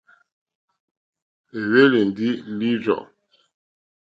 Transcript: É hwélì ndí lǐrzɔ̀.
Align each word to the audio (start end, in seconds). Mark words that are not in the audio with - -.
É 1.57 1.59
hwélì 1.67 2.01
ndí 2.09 2.29
lǐrzɔ̀. 2.57 3.01